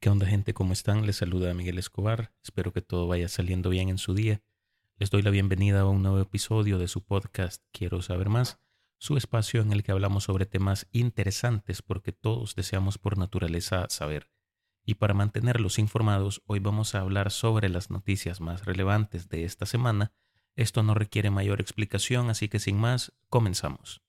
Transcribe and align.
¿Qué 0.00 0.10
onda 0.10 0.26
gente? 0.26 0.54
¿Cómo 0.54 0.74
están? 0.74 1.06
Les 1.06 1.16
saluda 1.16 1.52
Miguel 1.54 1.76
Escobar. 1.76 2.32
Espero 2.40 2.72
que 2.72 2.82
todo 2.82 3.08
vaya 3.08 3.28
saliendo 3.28 3.68
bien 3.68 3.88
en 3.88 3.98
su 3.98 4.14
día. 4.14 4.42
Les 4.96 5.10
doy 5.10 5.22
la 5.22 5.30
bienvenida 5.30 5.80
a 5.80 5.86
un 5.86 6.02
nuevo 6.02 6.20
episodio 6.20 6.78
de 6.78 6.86
su 6.86 7.02
podcast 7.02 7.64
Quiero 7.72 8.00
saber 8.00 8.28
más, 8.28 8.60
su 8.98 9.16
espacio 9.16 9.60
en 9.60 9.72
el 9.72 9.82
que 9.82 9.90
hablamos 9.90 10.22
sobre 10.22 10.46
temas 10.46 10.86
interesantes 10.92 11.82
porque 11.82 12.12
todos 12.12 12.54
deseamos 12.54 12.96
por 12.96 13.18
naturaleza 13.18 13.86
saber. 13.88 14.30
Y 14.84 14.94
para 14.94 15.14
mantenerlos 15.14 15.80
informados, 15.80 16.42
hoy 16.46 16.60
vamos 16.60 16.94
a 16.94 17.00
hablar 17.00 17.32
sobre 17.32 17.68
las 17.68 17.90
noticias 17.90 18.40
más 18.40 18.66
relevantes 18.66 19.28
de 19.28 19.42
esta 19.42 19.66
semana. 19.66 20.12
Esto 20.54 20.84
no 20.84 20.94
requiere 20.94 21.30
mayor 21.30 21.60
explicación, 21.60 22.30
así 22.30 22.48
que 22.48 22.60
sin 22.60 22.76
más, 22.76 23.14
comenzamos. 23.28 24.00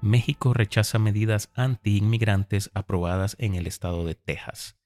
México 0.00 0.54
rechaza 0.54 1.00
medidas 1.00 1.50
anti-inmigrantes 1.54 2.70
aprobadas 2.72 3.34
en 3.40 3.56
el 3.56 3.66
estado 3.66 4.04
de 4.04 4.14
Texas. 4.14 4.76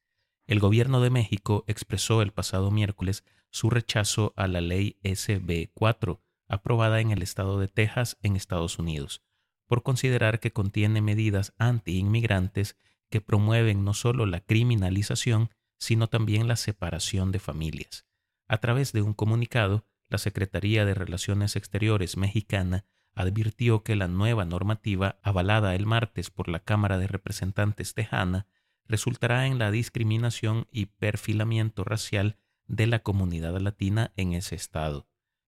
El 0.46 0.58
gobierno 0.58 1.02
de 1.02 1.10
México 1.10 1.64
expresó 1.66 2.22
el 2.22 2.32
pasado 2.32 2.70
miércoles 2.70 3.22
su 3.50 3.68
rechazo 3.68 4.32
a 4.36 4.48
la 4.48 4.62
ley 4.62 4.96
SB 5.04 5.70
4, 5.74 6.22
aprobada 6.48 7.00
en 7.00 7.10
el 7.10 7.20
estado 7.20 7.60
de 7.60 7.68
Texas 7.68 8.16
en 8.22 8.36
Estados 8.36 8.78
Unidos, 8.78 9.22
por 9.66 9.82
considerar 9.82 10.40
que 10.40 10.52
contiene 10.52 11.02
medidas 11.02 11.52
anti-inmigrantes 11.58 12.78
que 13.10 13.20
promueven 13.20 13.84
no 13.84 13.92
solo 13.92 14.24
la 14.24 14.40
criminalización, 14.40 15.50
sino 15.78 16.08
también 16.08 16.48
la 16.48 16.56
separación 16.56 17.32
de 17.32 17.38
familias. 17.38 18.06
A 18.48 18.58
través 18.58 18.94
de 18.94 19.02
un 19.02 19.12
comunicado, 19.12 19.84
la 20.08 20.16
Secretaría 20.16 20.86
de 20.86 20.94
Relaciones 20.94 21.54
Exteriores 21.54 22.16
mexicana 22.16 22.86
advirtió 23.14 23.82
que 23.82 23.96
la 23.96 24.08
nueva 24.08 24.44
normativa, 24.44 25.18
avalada 25.22 25.74
el 25.74 25.86
martes 25.86 26.30
por 26.30 26.48
la 26.48 26.60
Cámara 26.60 26.98
de 26.98 27.06
Representantes 27.06 27.94
tejana, 27.94 28.46
resultará 28.86 29.46
en 29.46 29.58
la 29.58 29.70
discriminación 29.70 30.66
y 30.70 30.86
perfilamiento 30.86 31.84
racial 31.84 32.36
de 32.66 32.86
la 32.86 33.00
comunidad 33.00 33.58
latina 33.60 34.12
en 34.16 34.32
ese 34.32 34.54
estado, 34.54 35.06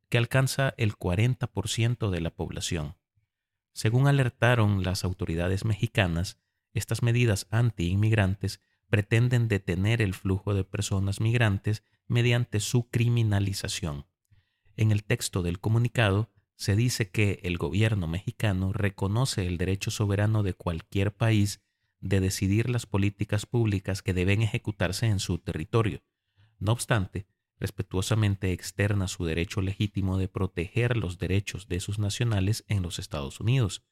que 0.09 0.19
alcanza 0.19 0.75
el 0.77 0.95
40% 0.95 2.11
de 2.11 2.21
la 2.21 2.31
población. 2.31 2.97
Según 3.73 4.07
alertaron 4.07 4.83
las 4.83 5.05
autoridades 5.05 5.65
mexicanas, 5.65 6.39
estas 6.75 7.03
medidas 7.03 7.47
anti-inmigrantes 7.51 8.61
pretenden 8.89 9.49
detener 9.49 10.03
el 10.03 10.15
flujo 10.15 10.55
de 10.55 10.65
personas 10.65 11.21
migrantes 11.21 11.83
mediante 12.07 12.61
su 12.61 12.89
criminalización. 12.89 14.07
En 14.77 14.93
el 14.93 15.05
texto 15.05 15.43
del 15.43 15.61
comunicado 15.61 16.31
se 16.57 16.77
dice 16.77 17.11
que 17.11 17.41
el 17.43 17.59
gobierno 17.59 18.07
mexicano 18.07 18.73
reconoce 18.73 19.47
el 19.47 19.59
derecho 19.59 19.91
soberano 19.91 20.43
de 20.43 20.55
cualquier 20.55 21.15
país 21.15 21.61
de 22.01 22.21
decidir 22.21 22.69
las 22.69 22.87
políticas 22.87 23.47
públicas 23.47 24.03
que 24.03 24.15
deben 24.15 24.43
ejecutarse 24.43 25.07
en 25.07 25.19
su 25.19 25.39
territorio. 25.39 26.03
No 26.59 26.73
obstante, 26.73 27.27
respetuosamente 27.59 28.53
externa 28.53 29.09
su 29.09 29.25
derecho 29.25 29.61
legítimo 29.61 30.19
de 30.19 30.29
proteger 30.29 30.97
los 30.97 31.19
derechos 31.19 31.67
de 31.69 31.81
sus 31.81 31.99
nacionales 31.99 32.65
en 32.69 32.83
los 32.83 32.99
Estados 32.99 33.41
Unidos, 33.41 33.85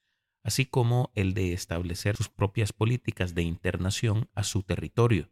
así 0.42 0.66
como 0.66 1.10
el 1.14 1.34
de 1.34 1.52
establecer 1.52 2.16
sus 2.16 2.28
propias 2.28 2.72
políticas 2.72 3.34
de 3.34 3.42
internación 3.42 4.28
a 4.34 4.44
su 4.44 4.62
territorio. 4.62 5.30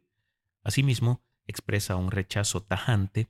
Asimismo, 0.63 1.23
expresa 1.47 1.97
un 1.97 2.11
rechazo 2.11 2.63
tajante 2.63 3.29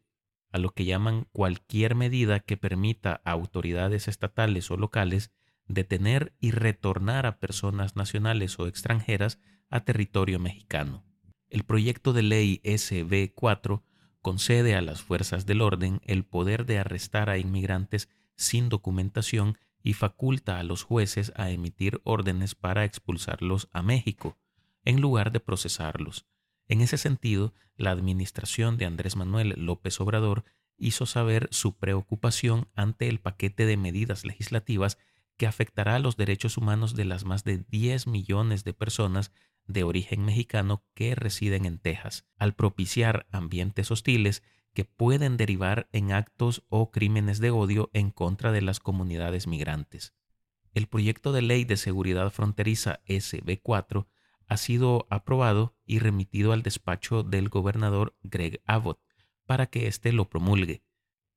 a 0.50 0.58
lo 0.58 0.70
que 0.70 0.84
llaman 0.84 1.26
cualquier 1.32 1.94
medida 1.94 2.40
que 2.40 2.56
permita 2.56 3.20
a 3.24 3.32
autoridades 3.32 4.08
estatales 4.08 4.70
o 4.70 4.76
locales 4.76 5.30
detener 5.66 6.34
y 6.40 6.50
retornar 6.50 7.26
a 7.26 7.38
personas 7.38 7.96
nacionales 7.96 8.58
o 8.58 8.66
extranjeras 8.66 9.38
a 9.70 9.80
territorio 9.80 10.38
mexicano. 10.38 11.04
El 11.48 11.64
proyecto 11.64 12.12
de 12.12 12.22
ley 12.22 12.60
SB 12.64 13.32
4 13.34 13.82
concede 14.20 14.74
a 14.74 14.82
las 14.82 15.02
fuerzas 15.02 15.46
del 15.46 15.62
orden 15.62 16.00
el 16.04 16.24
poder 16.24 16.66
de 16.66 16.78
arrestar 16.78 17.30
a 17.30 17.38
inmigrantes 17.38 18.08
sin 18.36 18.68
documentación 18.68 19.58
y 19.82 19.94
faculta 19.94 20.58
a 20.58 20.62
los 20.62 20.82
jueces 20.82 21.32
a 21.36 21.50
emitir 21.50 22.00
órdenes 22.04 22.54
para 22.54 22.84
expulsarlos 22.84 23.68
a 23.72 23.82
México, 23.82 24.38
en 24.84 25.00
lugar 25.00 25.32
de 25.32 25.40
procesarlos, 25.40 26.26
en 26.70 26.82
ese 26.82 26.98
sentido, 26.98 27.52
la 27.76 27.90
administración 27.90 28.78
de 28.78 28.86
Andrés 28.86 29.16
Manuel 29.16 29.54
López 29.56 30.00
Obrador 30.00 30.44
hizo 30.78 31.04
saber 31.04 31.48
su 31.50 31.76
preocupación 31.76 32.68
ante 32.76 33.08
el 33.08 33.18
paquete 33.18 33.66
de 33.66 33.76
medidas 33.76 34.24
legislativas 34.24 34.96
que 35.36 35.48
afectará 35.48 35.96
a 35.96 35.98
los 35.98 36.16
derechos 36.16 36.56
humanos 36.56 36.94
de 36.94 37.04
las 37.06 37.24
más 37.24 37.42
de 37.42 37.58
10 37.58 38.06
millones 38.06 38.62
de 38.62 38.72
personas 38.72 39.32
de 39.66 39.82
origen 39.82 40.24
mexicano 40.24 40.84
que 40.94 41.16
residen 41.16 41.64
en 41.64 41.80
Texas, 41.80 42.24
al 42.38 42.54
propiciar 42.54 43.26
ambientes 43.32 43.90
hostiles 43.90 44.44
que 44.72 44.84
pueden 44.84 45.36
derivar 45.36 45.88
en 45.90 46.12
actos 46.12 46.62
o 46.68 46.92
crímenes 46.92 47.40
de 47.40 47.50
odio 47.50 47.90
en 47.94 48.12
contra 48.12 48.52
de 48.52 48.62
las 48.62 48.78
comunidades 48.78 49.48
migrantes. 49.48 50.14
El 50.72 50.86
proyecto 50.86 51.32
de 51.32 51.42
ley 51.42 51.64
de 51.64 51.76
seguridad 51.76 52.30
fronteriza 52.30 53.00
SB4 53.06 54.06
ha 54.50 54.56
sido 54.56 55.06
aprobado 55.10 55.76
y 55.86 56.00
remitido 56.00 56.52
al 56.52 56.62
despacho 56.62 57.22
del 57.22 57.48
gobernador 57.48 58.16
Greg 58.24 58.60
Abbott 58.66 59.00
para 59.46 59.66
que 59.66 59.86
éste 59.86 60.12
lo 60.12 60.28
promulgue. 60.28 60.82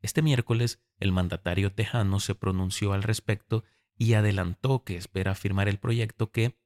Este 0.02 0.24
miércoles, 0.24 0.82
el 0.98 1.12
mandatario 1.12 1.72
tejano 1.72 2.20
se 2.20 2.34
pronunció 2.34 2.92
al 2.92 3.04
respecto 3.04 3.64
y 4.00 4.16
adelantó 4.16 4.84
que 4.84 4.98
espera 4.98 5.36
firmar 5.36 5.70
el 5.70 5.78
proyecto 5.78 6.32
que 6.32 6.58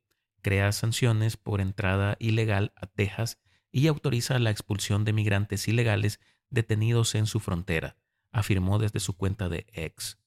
crea 0.41 0.71
sanciones 0.71 1.35
por 1.35 1.59
entrada 1.59 2.15
ilegal 2.17 2.71
a 2.77 2.87
Texas 2.87 3.39
y 3.69 3.87
autoriza 3.87 4.39
la 4.39 4.49
expulsión 4.49 5.03
de 5.03 5.11
migrantes 5.11 5.67
ilegales 5.67 6.21
detenidos 6.49 7.13
en 7.15 7.25
su 7.25 7.41
frontera, 7.41 7.97
afirmó 8.31 8.79
desde 8.79 9.01
su 9.01 9.17
cuenta 9.17 9.49
de 9.49 9.67
X. 9.73 10.17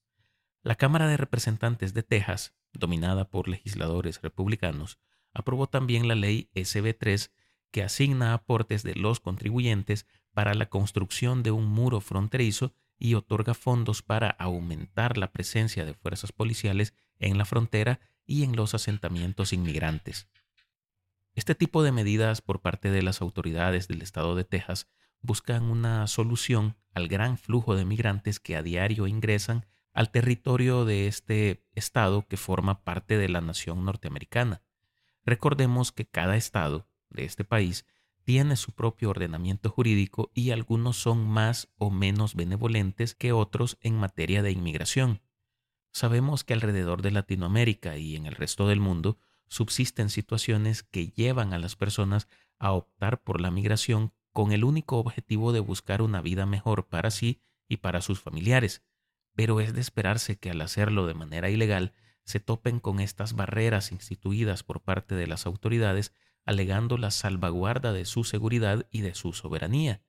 La 0.62 0.74
Cámara 0.74 1.06
de 1.06 1.16
Representantes 1.16 1.94
de 1.94 2.02
Texas, 2.02 2.54
dominada 2.74 3.30
por 3.30 3.48
legisladores 3.48 4.20
republicanos, 4.20 4.98
aprobó 5.32 5.68
también 5.68 6.08
la 6.08 6.14
ley 6.14 6.50
SB3 6.54 7.30
que 7.70 7.82
asigna 7.82 8.34
aportes 8.34 8.82
de 8.82 8.94
los 8.94 9.20
contribuyentes 9.20 10.06
para 10.32 10.54
la 10.54 10.66
construcción 10.66 11.42
de 11.42 11.50
un 11.50 11.66
muro 11.66 12.00
fronterizo 12.00 12.72
y 12.98 13.14
otorga 13.14 13.54
fondos 13.54 14.02
para 14.02 14.30
aumentar 14.30 15.16
la 15.16 15.32
presencia 15.32 15.84
de 15.84 15.94
fuerzas 15.94 16.32
policiales 16.32 16.94
en 17.18 17.38
la 17.38 17.44
frontera 17.44 18.00
y 18.26 18.44
en 18.44 18.54
los 18.54 18.74
asentamientos 18.74 19.52
inmigrantes. 19.52 20.28
Este 21.34 21.54
tipo 21.54 21.82
de 21.82 21.92
medidas 21.92 22.42
por 22.42 22.60
parte 22.60 22.90
de 22.90 23.02
las 23.02 23.22
autoridades 23.22 23.88
del 23.88 24.02
estado 24.02 24.34
de 24.34 24.44
Texas 24.44 24.88
buscan 25.22 25.64
una 25.64 26.06
solución 26.06 26.76
al 26.92 27.08
gran 27.08 27.38
flujo 27.38 27.76
de 27.76 27.84
migrantes 27.84 28.40
que 28.40 28.56
a 28.56 28.62
diario 28.62 29.06
ingresan 29.06 29.66
al 29.92 30.10
territorio 30.10 30.84
de 30.84 31.06
este 31.06 31.64
estado 31.74 32.26
que 32.26 32.36
forma 32.36 32.84
parte 32.84 33.18
de 33.18 33.28
la 33.28 33.40
nación 33.40 33.84
norteamericana. 33.84 34.62
Recordemos 35.24 35.92
que 35.92 36.06
cada 36.06 36.36
estado 36.36 36.88
de 37.10 37.24
este 37.24 37.44
país 37.44 37.86
tiene 38.24 38.56
su 38.56 38.72
propio 38.72 39.10
ordenamiento 39.10 39.70
jurídico 39.70 40.30
y 40.34 40.50
algunos 40.50 40.96
son 40.96 41.26
más 41.26 41.68
o 41.78 41.90
menos 41.90 42.34
benevolentes 42.34 43.14
que 43.14 43.32
otros 43.32 43.78
en 43.80 43.96
materia 43.96 44.42
de 44.42 44.52
inmigración. 44.52 45.22
Sabemos 45.92 46.44
que 46.44 46.54
alrededor 46.54 47.02
de 47.02 47.10
Latinoamérica 47.10 47.96
y 47.96 48.16
en 48.16 48.26
el 48.26 48.34
resto 48.34 48.68
del 48.68 48.80
mundo 48.80 49.18
subsisten 49.48 50.10
situaciones 50.10 50.84
que 50.84 51.08
llevan 51.08 51.52
a 51.52 51.58
las 51.58 51.74
personas 51.74 52.28
a 52.58 52.72
optar 52.72 53.22
por 53.22 53.40
la 53.40 53.50
migración 53.50 54.12
con 54.32 54.52
el 54.52 54.62
único 54.62 54.98
objetivo 54.98 55.52
de 55.52 55.60
buscar 55.60 56.02
una 56.02 56.20
vida 56.20 56.46
mejor 56.46 56.86
para 56.86 57.10
sí 57.10 57.40
y 57.68 57.78
para 57.78 58.00
sus 58.00 58.20
familiares, 58.20 58.84
pero 59.34 59.60
es 59.60 59.74
de 59.74 59.80
esperarse 59.80 60.38
que 60.38 60.50
al 60.50 60.60
hacerlo 60.60 61.06
de 61.06 61.14
manera 61.14 61.50
ilegal 61.50 61.94
se 62.24 62.40
topen 62.40 62.80
con 62.80 63.00
estas 63.00 63.34
barreras 63.34 63.92
instituidas 63.92 64.62
por 64.62 64.80
parte 64.80 65.14
de 65.14 65.26
las 65.26 65.46
autoridades 65.46 66.12
alegando 66.44 66.96
la 66.96 67.10
salvaguarda 67.10 67.92
de 67.92 68.04
su 68.04 68.24
seguridad 68.24 68.86
y 68.90 69.02
de 69.02 69.14
su 69.14 69.32
soberanía. 69.32 70.02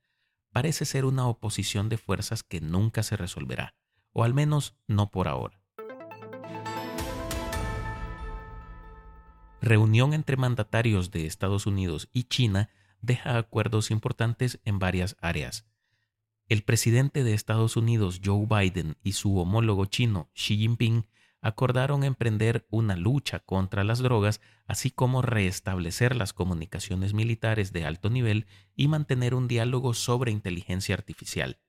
Parece 0.51 0.85
ser 0.85 1.05
una 1.05 1.27
oposición 1.27 1.89
de 1.89 1.97
fuerzas 1.97 2.43
que 2.43 2.61
nunca 2.61 3.03
se 3.03 3.17
resolverá, 3.17 3.75
o 4.11 4.23
al 4.23 4.33
menos 4.33 4.75
no 4.87 5.11
por 5.11 5.27
ahora. 5.27 5.61
Reunión 9.61 10.13
entre 10.13 10.37
mandatarios 10.37 11.11
de 11.11 11.27
Estados 11.27 11.67
Unidos 11.67 12.09
y 12.11 12.23
China 12.23 12.69
deja 13.01 13.37
acuerdos 13.37 13.91
importantes 13.91 14.59
en 14.65 14.79
varias 14.79 15.15
áreas. 15.21 15.67
El 16.47 16.63
presidente 16.63 17.23
de 17.23 17.33
Estados 17.33 17.77
Unidos, 17.77 18.19
Joe 18.23 18.45
Biden, 18.45 18.97
y 19.03 19.13
su 19.13 19.37
homólogo 19.37 19.85
chino, 19.85 20.29
Xi 20.33 20.57
Jinping, 20.57 21.05
acordaron 21.41 22.03
emprender 22.03 22.65
una 22.69 22.95
lucha 22.95 23.39
contra 23.39 23.83
las 23.83 23.99
drogas, 23.99 24.41
así 24.67 24.91
como 24.91 25.21
restablecer 25.21 26.15
las 26.15 26.33
comunicaciones 26.33 27.13
militares 27.13 27.73
de 27.73 27.85
alto 27.85 28.09
nivel 28.09 28.45
y 28.75 28.87
mantener 28.87 29.33
un 29.33 29.47
diálogo 29.47 29.93
sobre 29.93 30.31
inteligencia 30.31 30.95
artificial. 30.95 31.59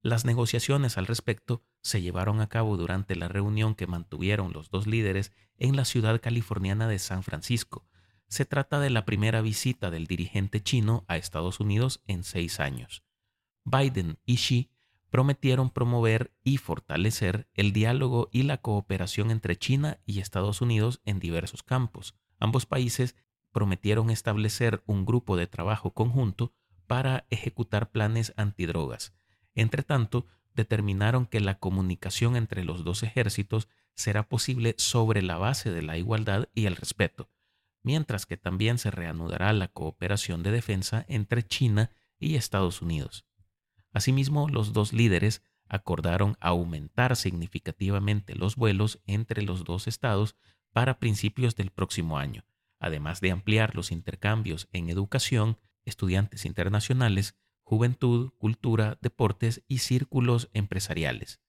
Las 0.00 0.24
negociaciones 0.24 0.98
al 0.98 1.06
respecto 1.06 1.64
se 1.82 2.00
llevaron 2.00 2.40
a 2.40 2.48
cabo 2.48 2.76
durante 2.76 3.16
la 3.16 3.26
reunión 3.26 3.74
que 3.74 3.88
mantuvieron 3.88 4.52
los 4.52 4.70
dos 4.70 4.86
líderes 4.86 5.32
en 5.58 5.74
la 5.74 5.84
ciudad 5.84 6.20
californiana 6.20 6.86
de 6.86 7.00
San 7.00 7.24
Francisco. 7.24 7.84
Se 8.28 8.44
trata 8.44 8.78
de 8.78 8.90
la 8.90 9.04
primera 9.04 9.40
visita 9.40 9.90
del 9.90 10.06
dirigente 10.06 10.62
chino 10.62 11.04
a 11.08 11.16
Estados 11.16 11.58
Unidos 11.58 12.02
en 12.06 12.22
seis 12.22 12.60
años. 12.60 13.02
Biden 13.64 14.18
y 14.24 14.36
Xi 14.36 14.70
prometieron 15.16 15.70
promover 15.70 16.34
y 16.44 16.58
fortalecer 16.58 17.48
el 17.54 17.72
diálogo 17.72 18.28
y 18.32 18.42
la 18.42 18.58
cooperación 18.58 19.30
entre 19.30 19.56
China 19.56 19.98
y 20.04 20.20
Estados 20.20 20.60
Unidos 20.60 21.00
en 21.06 21.20
diversos 21.20 21.62
campos. 21.62 22.14
Ambos 22.38 22.66
países 22.66 23.16
prometieron 23.50 24.10
establecer 24.10 24.82
un 24.84 25.06
grupo 25.06 25.38
de 25.38 25.46
trabajo 25.46 25.94
conjunto 25.94 26.52
para 26.86 27.26
ejecutar 27.30 27.90
planes 27.90 28.34
antidrogas. 28.36 29.14
Entre 29.54 29.82
tanto, 29.82 30.26
determinaron 30.52 31.24
que 31.24 31.40
la 31.40 31.58
comunicación 31.58 32.36
entre 32.36 32.62
los 32.62 32.84
dos 32.84 33.02
ejércitos 33.02 33.68
será 33.94 34.28
posible 34.28 34.74
sobre 34.76 35.22
la 35.22 35.38
base 35.38 35.70
de 35.70 35.80
la 35.80 35.96
igualdad 35.96 36.50
y 36.52 36.66
el 36.66 36.76
respeto, 36.76 37.30
mientras 37.82 38.26
que 38.26 38.36
también 38.36 38.76
se 38.76 38.90
reanudará 38.90 39.54
la 39.54 39.68
cooperación 39.68 40.42
de 40.42 40.50
defensa 40.50 41.06
entre 41.08 41.42
China 41.42 41.90
y 42.18 42.34
Estados 42.34 42.82
Unidos. 42.82 43.25
Asimismo, 43.96 44.46
los 44.50 44.74
dos 44.74 44.92
líderes 44.92 45.42
acordaron 45.70 46.36
aumentar 46.38 47.16
significativamente 47.16 48.34
los 48.34 48.54
vuelos 48.54 49.00
entre 49.06 49.40
los 49.40 49.64
dos 49.64 49.88
estados 49.88 50.36
para 50.74 50.98
principios 50.98 51.56
del 51.56 51.70
próximo 51.70 52.18
año, 52.18 52.44
además 52.78 53.22
de 53.22 53.30
ampliar 53.30 53.74
los 53.74 53.90
intercambios 53.92 54.68
en 54.72 54.90
educación, 54.90 55.56
estudiantes 55.86 56.44
internacionales, 56.44 57.38
juventud, 57.62 58.32
cultura, 58.36 58.98
deportes 59.00 59.64
y 59.66 59.78
círculos 59.78 60.50
empresariales. 60.52 61.40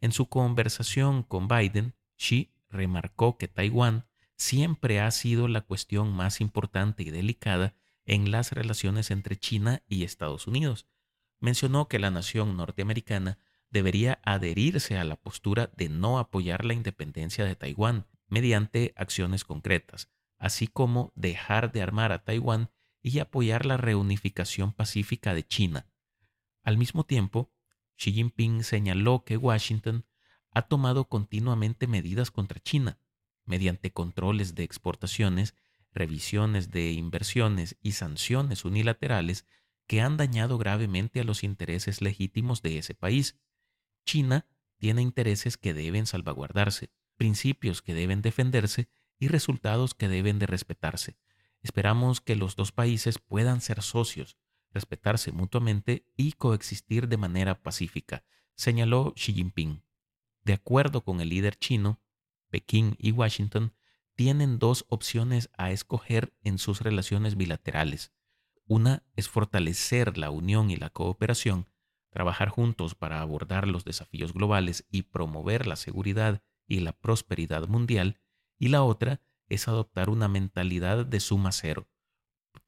En 0.00 0.12
su 0.12 0.28
conversación 0.28 1.24
con 1.24 1.48
Biden, 1.48 1.96
Xi 2.16 2.52
remarcó 2.70 3.38
que 3.38 3.48
Taiwán 3.48 4.06
siempre 4.36 5.00
ha 5.00 5.10
sido 5.10 5.48
la 5.48 5.62
cuestión 5.62 6.12
más 6.12 6.40
importante 6.40 7.02
y 7.02 7.10
delicada 7.10 7.74
en 8.04 8.30
las 8.30 8.52
relaciones 8.52 9.10
entre 9.10 9.36
China 9.36 9.82
y 9.88 10.04
Estados 10.04 10.46
Unidos. 10.46 10.86
Mencionó 11.42 11.88
que 11.88 11.98
la 11.98 12.12
nación 12.12 12.56
norteamericana 12.56 13.36
debería 13.68 14.20
adherirse 14.22 14.96
a 14.96 15.02
la 15.02 15.16
postura 15.16 15.72
de 15.76 15.88
no 15.88 16.20
apoyar 16.20 16.64
la 16.64 16.72
independencia 16.72 17.44
de 17.44 17.56
Taiwán 17.56 18.06
mediante 18.28 18.94
acciones 18.96 19.42
concretas, 19.42 20.08
así 20.38 20.68
como 20.68 21.12
dejar 21.16 21.72
de 21.72 21.82
armar 21.82 22.12
a 22.12 22.22
Taiwán 22.22 22.70
y 23.02 23.18
apoyar 23.18 23.66
la 23.66 23.76
reunificación 23.76 24.72
pacífica 24.72 25.34
de 25.34 25.44
China. 25.44 25.88
Al 26.62 26.78
mismo 26.78 27.04
tiempo, 27.04 27.52
Xi 27.96 28.12
Jinping 28.12 28.62
señaló 28.62 29.24
que 29.24 29.36
Washington 29.36 30.06
ha 30.52 30.62
tomado 30.62 31.08
continuamente 31.08 31.88
medidas 31.88 32.30
contra 32.30 32.60
China, 32.60 33.00
mediante 33.46 33.92
controles 33.92 34.54
de 34.54 34.62
exportaciones, 34.62 35.56
revisiones 35.90 36.70
de 36.70 36.92
inversiones 36.92 37.78
y 37.82 37.92
sanciones 37.92 38.64
unilaterales 38.64 39.44
que 39.86 40.00
han 40.00 40.16
dañado 40.16 40.58
gravemente 40.58 41.20
a 41.20 41.24
los 41.24 41.44
intereses 41.44 42.00
legítimos 42.00 42.62
de 42.62 42.78
ese 42.78 42.94
país. 42.94 43.38
China 44.04 44.46
tiene 44.78 45.02
intereses 45.02 45.56
que 45.56 45.74
deben 45.74 46.06
salvaguardarse, 46.06 46.90
principios 47.16 47.82
que 47.82 47.94
deben 47.94 48.22
defenderse 48.22 48.88
y 49.18 49.28
resultados 49.28 49.94
que 49.94 50.08
deben 50.08 50.38
de 50.38 50.46
respetarse. 50.46 51.16
Esperamos 51.62 52.20
que 52.20 52.34
los 52.34 52.56
dos 52.56 52.72
países 52.72 53.18
puedan 53.18 53.60
ser 53.60 53.82
socios, 53.82 54.36
respetarse 54.72 55.30
mutuamente 55.30 56.04
y 56.16 56.32
coexistir 56.32 57.08
de 57.08 57.16
manera 57.16 57.62
pacífica, 57.62 58.24
señaló 58.56 59.12
Xi 59.14 59.32
Jinping. 59.32 59.84
De 60.44 60.54
acuerdo 60.54 61.04
con 61.04 61.20
el 61.20 61.28
líder 61.28 61.56
chino, 61.56 62.00
Pekín 62.50 62.96
y 62.98 63.12
Washington 63.12 63.74
tienen 64.14 64.58
dos 64.58 64.84
opciones 64.88 65.50
a 65.56 65.70
escoger 65.70 66.34
en 66.42 66.58
sus 66.58 66.80
relaciones 66.80 67.36
bilaterales. 67.36 68.12
Una 68.66 69.02
es 69.16 69.28
fortalecer 69.28 70.16
la 70.16 70.30
unión 70.30 70.70
y 70.70 70.76
la 70.76 70.90
cooperación, 70.90 71.68
trabajar 72.10 72.48
juntos 72.48 72.94
para 72.94 73.20
abordar 73.20 73.66
los 73.66 73.84
desafíos 73.84 74.32
globales 74.32 74.86
y 74.90 75.02
promover 75.02 75.66
la 75.66 75.76
seguridad 75.76 76.42
y 76.66 76.80
la 76.80 76.92
prosperidad 76.92 77.68
mundial, 77.68 78.20
y 78.58 78.68
la 78.68 78.82
otra 78.82 79.20
es 79.48 79.68
adoptar 79.68 80.08
una 80.08 80.28
mentalidad 80.28 81.04
de 81.04 81.20
suma 81.20 81.52
cero, 81.52 81.88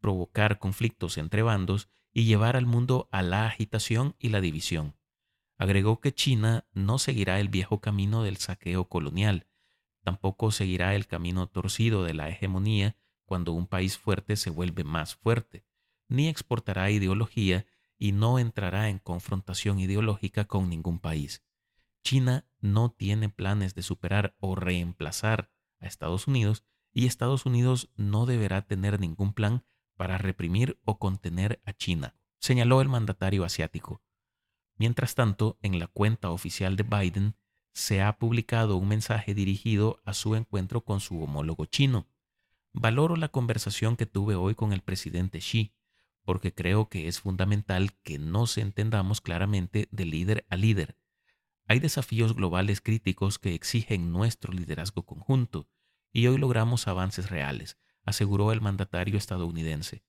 provocar 0.01 0.59
conflictos 0.59 1.17
entre 1.19 1.43
bandos 1.43 1.89
y 2.13 2.25
llevar 2.25 2.57
al 2.57 2.67
mundo 2.67 3.09
a 3.13 3.23
la 3.23 3.47
agitación 3.47 4.17
y 4.19 4.29
la 4.29 4.41
división. 4.41 4.97
Agregó 5.57 6.01
que 6.01 6.13
China 6.13 6.67
no 6.73 6.99
seguirá 6.99 7.41
el 7.41 7.49
viejo 7.49 7.81
camino 7.81 8.23
del 8.23 8.39
saqueo 8.39 8.89
colonial, 8.89 9.47
tampoco 10.03 10.51
seguirá 10.51 10.95
el 10.95 11.07
camino 11.07 11.47
torcido 11.47 12.05
de 12.05 12.15
la 12.15 12.29
hegemonía 12.29 12.97
cuando 13.25 13.53
un 13.53 13.67
país 13.67 13.97
fuerte 13.97 14.37
se 14.37 14.51
vuelve 14.51 14.85
más 14.85 15.15
fuerte, 15.15 15.65
ni 16.09 16.29
exportará 16.29 16.91
ideología 16.91 17.67
y 17.99 18.13
no 18.13 18.39
entrará 18.39 18.89
en 18.89 18.99
confrontación 18.99 19.79
ideológica 19.79 20.45
con 20.45 20.69
ningún 20.69 20.99
país. 20.99 21.43
China 22.03 22.47
no 22.61 22.91
tiene 22.91 23.29
planes 23.29 23.75
de 23.75 23.83
superar 23.83 24.37
o 24.39 24.55
reemplazar 24.55 25.51
a 25.81 25.87
Estados 25.87 26.27
Unidos 26.27 26.65
y 26.93 27.07
Estados 27.07 27.47
Unidos 27.47 27.91
no 27.97 28.27
deberá 28.27 28.63
tener 28.63 29.01
ningún 29.01 29.33
plan 29.33 29.65
para 29.97 30.19
reprimir 30.19 30.79
o 30.85 30.99
contener 30.99 31.61
a 31.65 31.73
China, 31.73 32.15
señaló 32.39 32.81
el 32.81 32.89
mandatario 32.89 33.45
asiático. 33.45 34.03
Mientras 34.77 35.15
tanto, 35.15 35.59
en 35.63 35.79
la 35.79 35.87
cuenta 35.87 36.31
oficial 36.31 36.77
de 36.77 36.83
Biden 36.83 37.37
se 37.73 38.03
ha 38.03 38.19
publicado 38.19 38.77
un 38.77 38.89
mensaje 38.89 39.35
dirigido 39.35 40.01
a 40.05 40.15
su 40.15 40.37
encuentro 40.37 40.83
con 40.85 41.01
su 41.01 41.23
homólogo 41.23 41.65
chino. 41.67 42.09
Valoro 42.73 43.17
la 43.17 43.29
conversación 43.29 43.97
que 43.97 44.07
tuve 44.07 44.35
hoy 44.35 44.55
con 44.55 44.73
el 44.73 44.81
presidente 44.81 45.39
Xi, 45.39 45.73
porque 46.25 46.53
creo 46.53 46.89
que 46.89 47.09
es 47.09 47.21
fundamental 47.21 47.93
que 48.03 48.19
nos 48.19 48.59
entendamos 48.59 49.21
claramente 49.21 49.89
de 49.91 50.05
líder 50.07 50.47
a 50.49 50.57
líder. 50.57 50.97
Hay 51.67 51.79
desafíos 51.79 52.35
globales 52.35 52.81
críticos 52.81 53.39
que 53.39 53.55
exigen 53.55 54.13
nuestro 54.13 54.53
liderazgo 54.53 55.05
conjunto, 55.05 55.69
y 56.13 56.27
hoy 56.27 56.39
logramos 56.39 56.89
avances 56.89 57.31
reales, 57.31 57.79
aseguró 58.05 58.53
el 58.53 58.61
mandatario 58.61 59.17
estadounidense. 59.17 60.05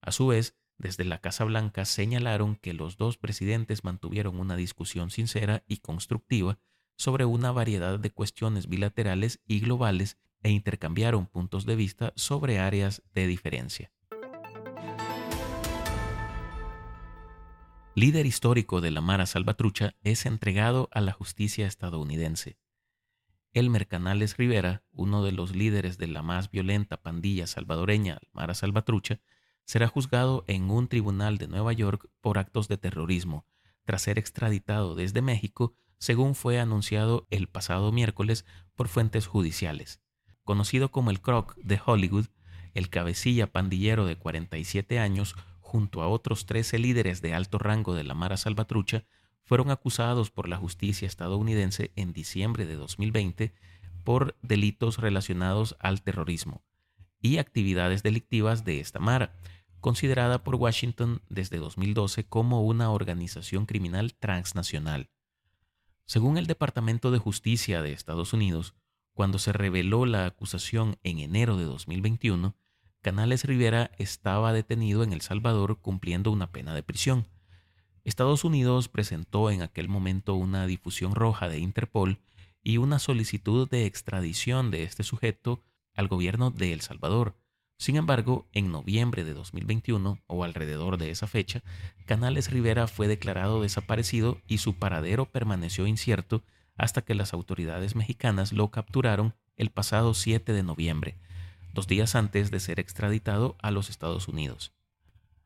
A 0.00 0.12
su 0.12 0.28
vez, 0.28 0.56
desde 0.78 1.04
la 1.04 1.20
Casa 1.20 1.44
Blanca 1.44 1.84
señalaron 1.84 2.56
que 2.56 2.72
los 2.72 2.96
dos 2.96 3.18
presidentes 3.18 3.84
mantuvieron 3.84 4.40
una 4.40 4.56
discusión 4.56 5.10
sincera 5.10 5.62
y 5.66 5.78
constructiva 5.78 6.58
sobre 6.96 7.24
una 7.24 7.52
variedad 7.52 7.98
de 7.98 8.10
cuestiones 8.10 8.68
bilaterales 8.68 9.40
y 9.46 9.60
globales 9.60 10.18
e 10.42 10.50
intercambiaron 10.50 11.26
puntos 11.26 11.66
de 11.66 11.76
vista 11.76 12.12
sobre 12.16 12.58
áreas 12.58 13.02
de 13.14 13.26
diferencia. 13.26 13.92
Líder 17.96 18.24
histórico 18.24 18.80
de 18.80 18.92
la 18.92 19.00
Mara 19.00 19.26
Salvatrucha 19.26 19.96
es 20.04 20.24
entregado 20.24 20.88
a 20.92 21.00
la 21.00 21.10
justicia 21.12 21.66
estadounidense. 21.66 22.56
Elmer 23.52 23.88
Canales 23.88 24.36
Rivera, 24.36 24.84
uno 24.92 25.24
de 25.24 25.32
los 25.32 25.56
líderes 25.56 25.98
de 25.98 26.06
la 26.06 26.22
más 26.22 26.52
violenta 26.52 27.02
pandilla 27.02 27.48
salvadoreña 27.48 28.20
Mara 28.32 28.54
Salvatrucha, 28.54 29.20
será 29.64 29.88
juzgado 29.88 30.44
en 30.46 30.70
un 30.70 30.86
tribunal 30.86 31.36
de 31.36 31.48
Nueva 31.48 31.72
York 31.72 32.08
por 32.20 32.38
actos 32.38 32.68
de 32.68 32.78
terrorismo, 32.78 33.44
tras 33.84 34.02
ser 34.02 34.20
extraditado 34.20 34.94
desde 34.94 35.20
México, 35.20 35.74
según 35.98 36.36
fue 36.36 36.60
anunciado 36.60 37.26
el 37.28 37.48
pasado 37.48 37.90
miércoles 37.90 38.46
por 38.76 38.86
fuentes 38.86 39.26
judiciales. 39.26 40.00
Conocido 40.44 40.92
como 40.92 41.10
el 41.10 41.20
Croc 41.20 41.56
de 41.56 41.80
Hollywood, 41.84 42.26
el 42.72 42.88
cabecilla 42.88 43.48
pandillero 43.48 44.06
de 44.06 44.16
47 44.16 45.00
años, 45.00 45.34
junto 45.70 46.02
a 46.02 46.08
otros 46.08 46.46
13 46.46 46.80
líderes 46.80 47.22
de 47.22 47.32
alto 47.32 47.56
rango 47.56 47.94
de 47.94 48.02
la 48.02 48.14
Mara 48.14 48.36
Salvatrucha, 48.36 49.04
fueron 49.44 49.70
acusados 49.70 50.32
por 50.32 50.48
la 50.48 50.56
justicia 50.56 51.06
estadounidense 51.06 51.92
en 51.94 52.12
diciembre 52.12 52.66
de 52.66 52.74
2020 52.74 53.54
por 54.02 54.36
delitos 54.42 54.98
relacionados 54.98 55.76
al 55.78 56.02
terrorismo 56.02 56.64
y 57.22 57.38
actividades 57.38 58.02
delictivas 58.02 58.64
de 58.64 58.80
esta 58.80 58.98
mara, 58.98 59.36
considerada 59.78 60.42
por 60.42 60.56
Washington 60.56 61.22
desde 61.28 61.58
2012 61.58 62.24
como 62.24 62.64
una 62.64 62.90
organización 62.90 63.64
criminal 63.64 64.14
transnacional. 64.14 65.08
Según 66.04 66.36
el 66.36 66.48
Departamento 66.48 67.12
de 67.12 67.18
Justicia 67.18 67.80
de 67.80 67.92
Estados 67.92 68.32
Unidos, 68.32 68.74
cuando 69.14 69.38
se 69.38 69.52
reveló 69.52 70.04
la 70.04 70.26
acusación 70.26 70.96
en 71.04 71.20
enero 71.20 71.56
de 71.56 71.64
2021, 71.64 72.56
Canales 73.02 73.44
Rivera 73.44 73.90
estaba 73.96 74.52
detenido 74.52 75.02
en 75.02 75.14
El 75.14 75.22
Salvador 75.22 75.78
cumpliendo 75.80 76.30
una 76.30 76.52
pena 76.52 76.74
de 76.74 76.82
prisión. 76.82 77.26
Estados 78.04 78.44
Unidos 78.44 78.88
presentó 78.88 79.50
en 79.50 79.62
aquel 79.62 79.88
momento 79.88 80.34
una 80.34 80.66
difusión 80.66 81.14
roja 81.14 81.48
de 81.48 81.58
Interpol 81.58 82.18
y 82.62 82.76
una 82.76 82.98
solicitud 82.98 83.68
de 83.70 83.86
extradición 83.86 84.70
de 84.70 84.82
este 84.82 85.02
sujeto 85.02 85.62
al 85.94 86.08
gobierno 86.08 86.50
de 86.50 86.74
El 86.74 86.82
Salvador, 86.82 87.36
Sin 87.78 87.96
embargo, 87.96 88.46
en 88.52 88.70
noviembre 88.70 89.24
de 89.24 89.32
2021, 89.32 90.18
o 90.26 90.44
alrededor 90.44 90.98
de 90.98 91.10
esa 91.10 91.26
fecha, 91.26 91.62
Canales 92.04 92.50
Rivera 92.50 92.86
fue 92.86 93.08
declarado 93.08 93.62
desaparecido 93.62 94.38
y 94.46 94.58
su 94.58 94.74
paradero 94.74 95.24
permaneció 95.24 95.86
incierto 95.86 96.42
hasta 96.76 97.00
que 97.00 97.14
las 97.14 97.32
autoridades 97.32 97.96
mexicanas 97.96 98.52
lo 98.52 98.70
capturaron 98.70 99.34
el 99.56 99.70
pasado 99.70 100.12
7 100.12 100.52
de 100.52 100.62
noviembre, 100.62 101.16
dos 101.72 101.86
días 101.86 102.14
antes 102.14 102.50
de 102.50 102.60
ser 102.60 102.80
extraditado 102.80 103.56
a 103.60 103.70
los 103.70 103.90
Estados 103.90 104.28
Unidos. 104.28 104.72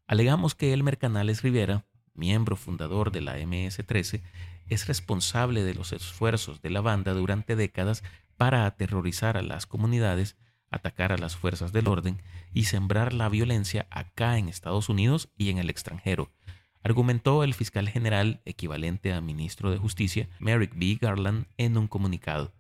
Alegamos 0.07 0.54
que 0.54 0.73
Elmer 0.73 0.99
Canales 0.99 1.43
Rivera, 1.43 1.87
miembro 2.14 2.57
fundador 2.57 3.11
de 3.11 3.21
la 3.21 3.38
MS-13, 3.38 4.23
es 4.69 4.87
responsable 4.87 5.62
de 5.62 5.75
los 5.75 5.93
esfuerzos 5.93 6.62
de 6.62 6.71
la 6.71 6.81
banda 6.81 7.12
durante 7.12 7.57
décadas 7.57 8.02
para 8.37 8.66
aterrorizar 8.66 9.37
a 9.37 9.43
las 9.43 9.66
comunidades 9.66 10.37
atacar 10.75 11.12
a 11.12 11.19
las 11.19 11.37
fuerzas 11.37 11.73
del 11.73 11.88
orden 11.88 12.21
y 12.52 12.64
sembrar 12.64 13.12
la 13.12 13.28
violencia 13.28 13.87
acá 13.90 14.38
en 14.38 14.49
Estados 14.49 14.88
Unidos 14.88 15.28
y 15.37 15.50
en 15.50 15.59
el 15.59 15.71
extranjero, 15.71 16.31
argumentó 16.83 17.45
el 17.45 17.54
fiscal 17.54 17.88
general 17.88 18.43
equivalente 18.45 19.12
a 19.12 19.21
ministro 19.21 19.71
de 19.71 19.78
Justicia, 19.78 20.28
Merrick 20.38 20.75
B. 20.76 20.99
Garland, 21.00 21.47
en 21.57 21.78
un 21.78 21.88
comunicado. 21.88 22.52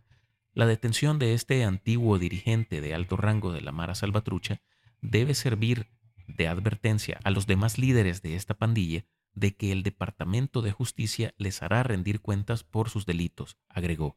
La 0.54 0.66
detención 0.66 1.18
de 1.18 1.34
este 1.34 1.64
antiguo 1.64 2.16
dirigente 2.20 2.80
de 2.80 2.94
alto 2.94 3.16
rango 3.16 3.52
de 3.52 3.60
la 3.60 3.72
Mara 3.72 3.96
Salvatrucha 3.96 4.62
debe 5.00 5.34
servir 5.34 5.88
de 6.28 6.46
advertencia 6.46 7.18
a 7.24 7.30
los 7.30 7.48
demás 7.48 7.76
líderes 7.76 8.22
de 8.22 8.36
esta 8.36 8.54
pandilla 8.54 9.04
de 9.32 9.56
que 9.56 9.72
el 9.72 9.82
Departamento 9.82 10.62
de 10.62 10.70
Justicia 10.70 11.34
les 11.38 11.60
hará 11.60 11.82
rendir 11.82 12.20
cuentas 12.20 12.62
por 12.62 12.88
sus 12.88 13.04
delitos, 13.04 13.58
agregó. 13.68 14.16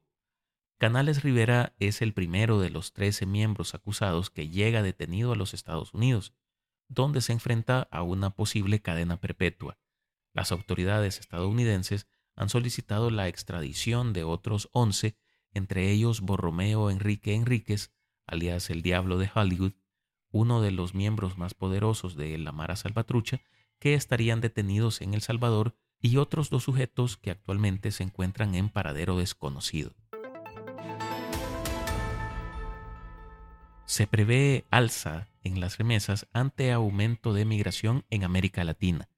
Canales 0.77 1.23
Rivera 1.23 1.75
es 1.79 2.03
el 2.03 2.13
primero 2.13 2.59
de 2.59 2.69
los 2.69 2.93
13 2.93 3.25
miembros 3.25 3.73
acusados 3.73 4.29
que 4.29 4.47
llega 4.47 4.83
detenido 4.83 5.31
a 5.31 5.35
los 5.35 5.55
Estados 5.55 5.91
Unidos, 5.95 6.35
donde 6.87 7.21
se 7.21 7.33
enfrenta 7.33 7.87
a 7.89 8.03
una 8.03 8.29
posible 8.29 8.79
cadena 8.79 9.19
perpetua. 9.19 9.79
Las 10.33 10.51
autoridades 10.51 11.19
estadounidenses 11.19 12.07
han 12.35 12.49
solicitado 12.49 13.09
la 13.09 13.27
extradición 13.27 14.13
de 14.13 14.23
otros 14.23 14.69
11, 14.71 15.17
entre 15.57 15.91
ellos 15.91 16.21
Borromeo 16.21 16.89
Enrique 16.89 17.33
Enríquez, 17.33 17.91
alias 18.25 18.69
el 18.69 18.81
Diablo 18.81 19.17
de 19.17 19.29
Hollywood, 19.33 19.73
uno 20.31 20.61
de 20.61 20.71
los 20.71 20.93
miembros 20.93 21.37
más 21.37 21.53
poderosos 21.53 22.15
de 22.15 22.37
la 22.37 22.51
Mara 22.51 22.75
Salvatrucha, 22.75 23.41
que 23.79 23.93
estarían 23.93 24.41
detenidos 24.41 25.01
en 25.01 25.13
El 25.13 25.21
Salvador, 25.21 25.75
y 25.99 26.17
otros 26.17 26.49
dos 26.49 26.63
sujetos 26.63 27.17
que 27.17 27.31
actualmente 27.31 27.91
se 27.91 28.03
encuentran 28.03 28.53
en 28.55 28.69
paradero 28.69 29.17
desconocido. 29.17 29.95
se 33.87 34.05
prevé 34.05 34.65
alza 34.69 35.29
en 35.43 35.61
las 35.61 35.77
remesas 35.77 36.27
ante 36.33 36.73
aumento 36.73 37.33
de 37.33 37.45
migración 37.45 38.05
en 38.09 38.25
América 38.25 38.65
Latina. 38.65 39.09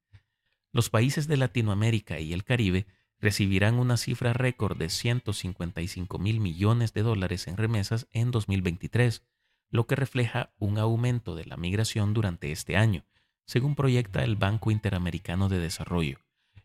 Los 0.71 0.91
países 0.91 1.27
de 1.27 1.37
Latinoamérica 1.37 2.19
y 2.19 2.33
el 2.33 2.43
Caribe 2.43 2.85
recibirán 3.19 3.75
una 3.75 3.97
cifra 3.97 4.33
récord 4.33 4.77
de 4.77 4.89
155 4.89 6.19
mil 6.19 6.39
millones 6.39 6.93
de 6.93 7.03
dólares 7.03 7.47
en 7.47 7.57
remesas 7.57 8.07
en 8.11 8.31
2023, 8.31 9.23
lo 9.69 9.87
que 9.87 9.95
refleja 9.95 10.53
un 10.57 10.77
aumento 10.77 11.35
de 11.35 11.45
la 11.45 11.57
migración 11.57 12.13
durante 12.13 12.51
este 12.51 12.77
año, 12.77 13.05
según 13.45 13.75
proyecta 13.75 14.23
el 14.23 14.35
Banco 14.35 14.71
Interamericano 14.71 15.49
de 15.49 15.59
Desarrollo, 15.59 16.19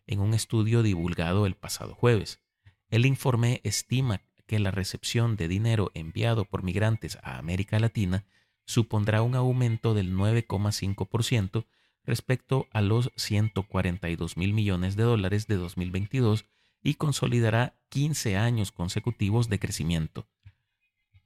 en 0.07 0.19
un 0.19 0.33
estudio 0.33 0.83
divulgado 0.83 1.45
el 1.45 1.55
pasado 1.55 1.95
jueves. 1.95 2.41
El 2.89 3.05
informe 3.05 3.61
estima 3.63 4.21
que 4.45 4.59
la 4.59 4.71
recepción 4.71 5.35
de 5.35 5.47
dinero 5.47 5.91
enviado 5.93 6.45
por 6.45 6.63
migrantes 6.63 7.17
a 7.23 7.37
América 7.37 7.79
Latina 7.79 8.25
supondrá 8.65 9.21
un 9.21 9.35
aumento 9.35 9.93
del 9.93 10.13
9,5% 10.13 11.65
respecto 12.05 12.67
a 12.71 12.81
los 12.81 13.11
142 13.15 14.37
mil 14.37 14.53
millones 14.53 14.95
de 14.95 15.03
dólares 15.03 15.47
de 15.47 15.55
2022 15.55 16.45
y 16.81 16.95
consolidará 16.95 17.79
15 17.89 18.37
años 18.37 18.71
consecutivos 18.71 19.49
de 19.49 19.59
crecimiento. 19.59 20.27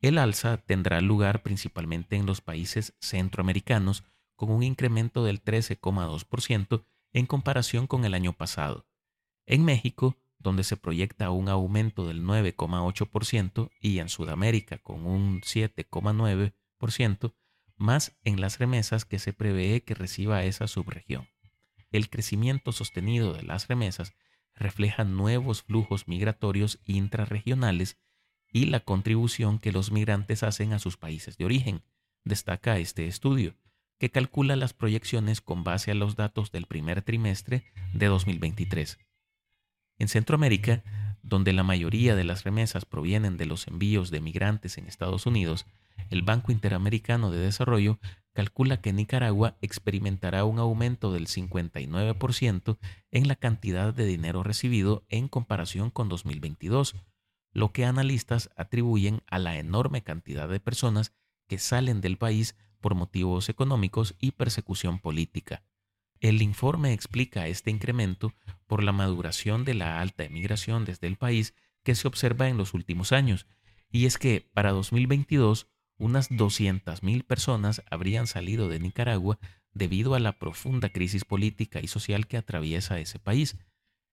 El 0.01 0.17
alza 0.17 0.57
tendrá 0.57 1.01
lugar 1.01 1.43
principalmente 1.43 2.15
en 2.15 2.25
los 2.25 2.39
países 2.39 2.95
centroamericanos, 3.01 4.05
con 4.35 4.51
un 4.51 4.63
incremento 4.63 5.25
del 5.25 5.43
13,2% 5.43 6.85
en 7.11 7.25
comparación 7.25 7.87
con 7.87 8.05
el 8.05 8.13
año 8.13 8.31
pasado. 8.31 8.85
En 9.45 9.65
México, 9.65 10.15
donde 10.37 10.63
se 10.63 10.77
proyecta 10.77 11.31
un 11.31 11.49
aumento 11.49 12.07
del 12.07 12.23
9,8% 12.23 13.69
y 13.81 13.99
en 13.99 14.07
Sudamérica 14.07 14.77
con 14.77 15.05
un 15.05 15.41
7,9%, 15.41 17.33
más 17.79 18.17
en 18.23 18.41
las 18.41 18.59
remesas 18.59 19.05
que 19.05 19.19
se 19.19 19.33
prevé 19.33 19.83
que 19.83 19.95
reciba 19.95 20.43
esa 20.43 20.67
subregión. 20.67 21.27
El 21.91 22.09
crecimiento 22.09 22.71
sostenido 22.71 23.33
de 23.33 23.43
las 23.43 23.67
remesas 23.67 24.13
refleja 24.55 25.03
nuevos 25.03 25.63
flujos 25.63 26.07
migratorios 26.07 26.79
intrarregionales 26.85 27.97
y 28.51 28.65
la 28.65 28.81
contribución 28.81 29.59
que 29.59 29.71
los 29.71 29.91
migrantes 29.91 30.43
hacen 30.43 30.73
a 30.73 30.79
sus 30.79 30.97
países 30.97 31.37
de 31.37 31.45
origen, 31.45 31.83
destaca 32.23 32.77
este 32.77 33.07
estudio, 33.07 33.55
que 33.97 34.09
calcula 34.09 34.55
las 34.55 34.73
proyecciones 34.73 35.41
con 35.41 35.63
base 35.63 35.91
a 35.91 35.95
los 35.95 36.15
datos 36.15 36.51
del 36.51 36.65
primer 36.65 37.01
trimestre 37.01 37.63
de 37.93 38.07
2023. 38.07 38.97
En 39.97 40.07
Centroamérica, 40.07 40.83
donde 41.21 41.53
la 41.53 41.63
mayoría 41.63 42.15
de 42.15 42.23
las 42.23 42.43
remesas 42.43 42.85
provienen 42.85 43.37
de 43.37 43.45
los 43.45 43.67
envíos 43.67 44.09
de 44.09 44.21
migrantes 44.21 44.77
en 44.77 44.87
Estados 44.87 45.25
Unidos, 45.25 45.65
el 46.09 46.21
Banco 46.21 46.51
Interamericano 46.51 47.31
de 47.31 47.39
Desarrollo 47.39 47.99
calcula 48.33 48.81
que 48.81 48.93
Nicaragua 48.93 49.57
experimentará 49.61 50.45
un 50.45 50.59
aumento 50.59 51.11
del 51.11 51.27
59% 51.27 52.77
en 53.11 53.27
la 53.27 53.35
cantidad 53.35 53.93
de 53.93 54.05
dinero 54.05 54.43
recibido 54.43 55.03
en 55.09 55.27
comparación 55.27 55.89
con 55.89 56.09
2022, 56.09 56.95
lo 57.51 57.71
que 57.71 57.85
analistas 57.85 58.49
atribuyen 58.55 59.21
a 59.27 59.39
la 59.39 59.57
enorme 59.57 60.03
cantidad 60.03 60.47
de 60.47 60.59
personas 60.59 61.13
que 61.47 61.57
salen 61.57 61.99
del 61.99 62.17
país 62.17 62.55
por 62.79 62.95
motivos 62.95 63.49
económicos 63.49 64.15
y 64.19 64.31
persecución 64.31 64.99
política. 64.99 65.63
El 66.19 66.41
informe 66.41 66.93
explica 66.93 67.47
este 67.47 67.71
incremento 67.71 68.33
por 68.67 68.83
la 68.83 68.91
maduración 68.91 69.65
de 69.65 69.73
la 69.73 69.99
alta 69.99 70.23
emigración 70.23 70.85
desde 70.85 71.07
el 71.07 71.17
país 71.17 71.53
que 71.83 71.95
se 71.95 72.07
observa 72.07 72.49
en 72.49 72.57
los 72.57 72.73
últimos 72.73 73.11
años, 73.11 73.47
y 73.89 74.05
es 74.05 74.17
que 74.17 74.49
para 74.53 74.71
2022 74.71 75.67
unas 75.99 76.31
200.000 76.31 77.23
personas 77.23 77.83
habrían 77.91 78.25
salido 78.25 78.69
de 78.69 78.79
Nicaragua 78.79 79.37
debido 79.73 80.15
a 80.15 80.19
la 80.19 80.39
profunda 80.39 80.89
crisis 80.89 81.25
política 81.25 81.79
y 81.81 81.87
social 81.87 82.25
que 82.25 82.37
atraviesa 82.37 82.99
ese 82.99 83.19
país. 83.19 83.57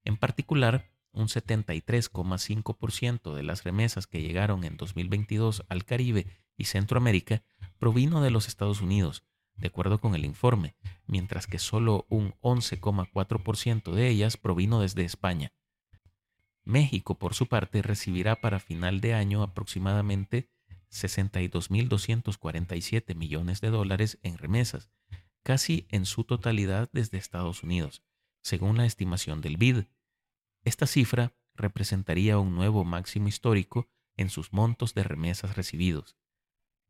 En 0.04 0.18
particular, 0.18 0.90
un 1.12 1.28
73,5% 1.28 3.34
de 3.34 3.42
las 3.42 3.64
remesas 3.64 4.06
que 4.06 4.20
llegaron 4.20 4.64
en 4.64 4.76
2022 4.76 5.64
al 5.68 5.84
Caribe 5.84 6.26
y 6.58 6.66
Centroamérica 6.66 7.42
provino 7.78 8.20
de 8.20 8.30
los 8.30 8.48
Estados 8.48 8.82
Unidos, 8.82 9.24
de 9.54 9.68
acuerdo 9.68 9.98
con 9.98 10.14
el 10.14 10.26
informe, 10.26 10.74
mientras 11.06 11.46
que 11.46 11.58
solo 11.58 12.04
un 12.10 12.34
11,4% 12.42 13.92
de 13.92 14.08
ellas 14.08 14.36
provino 14.36 14.80
desde 14.80 15.04
España. 15.04 15.52
México, 16.64 17.18
por 17.18 17.34
su 17.34 17.46
parte, 17.46 17.80
recibirá 17.80 18.40
para 18.40 18.58
final 18.58 19.00
de 19.00 19.14
año 19.14 19.42
aproximadamente 19.42 20.50
62.247 20.90 23.14
millones 23.14 23.60
de 23.60 23.70
dólares 23.70 24.18
en 24.22 24.38
remesas, 24.38 24.90
casi 25.42 25.86
en 25.90 26.06
su 26.06 26.24
totalidad 26.24 26.88
desde 26.92 27.18
Estados 27.18 27.62
Unidos, 27.62 28.02
según 28.42 28.76
la 28.76 28.86
estimación 28.86 29.40
del 29.40 29.56
BID. 29.56 29.84
Esta 30.64 30.86
cifra 30.86 31.34
representaría 31.54 32.38
un 32.38 32.54
nuevo 32.54 32.84
máximo 32.84 33.28
histórico 33.28 33.88
en 34.16 34.30
sus 34.30 34.52
montos 34.52 34.94
de 34.94 35.04
remesas 35.04 35.56
recibidos. 35.56 36.16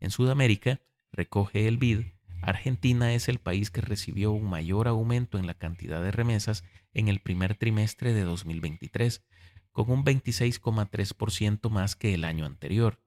En 0.00 0.11
Sudamérica, 0.11 0.81
recoge 1.12 1.69
el 1.69 1.79
BID 1.79 2.17
Argentina 2.43 3.12
es 3.12 3.29
el 3.29 3.38
país 3.38 3.71
que 3.71 3.81
recibió 3.81 4.33
un 4.33 4.49
mayor 4.49 4.88
aumento 4.88 5.38
en 5.38 5.47
la 5.47 5.55
cantidad 5.55 6.03
de 6.03 6.12
remesas 6.12 6.65
en 6.95 7.09
el 7.09 7.21
primer 7.21 7.57
trimestre 7.57 8.12
de 8.12 8.23
2023, 8.23 9.25
con 9.73 9.91
un 9.91 10.05
26,3% 10.05 11.71
más 11.71 11.97
que 11.97 12.15
el 12.15 12.25
año 12.25 12.47
anterior. 12.47 13.00